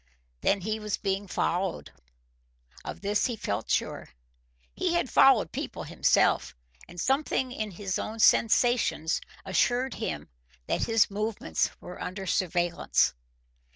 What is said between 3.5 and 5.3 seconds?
sure. He had